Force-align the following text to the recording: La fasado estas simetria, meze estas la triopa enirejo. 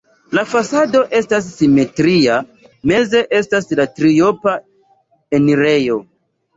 La 0.37 0.43
fasado 0.53 1.01
estas 1.19 1.49
simetria, 1.57 2.39
meze 2.95 3.23
estas 3.43 3.73
la 3.83 3.89
triopa 4.01 4.59
enirejo. 5.43 6.05